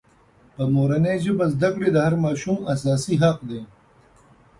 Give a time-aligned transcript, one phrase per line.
[0.55, 3.61] په مورنۍ ژبه زدکړې د هر ماشوم اساسي حق دی.